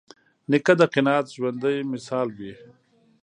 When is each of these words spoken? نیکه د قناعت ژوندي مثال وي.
نیکه 0.49 0.73
د 0.79 0.81
قناعت 0.93 1.25
ژوندي 1.35 1.77
مثال 1.93 2.27
وي. 2.37 2.53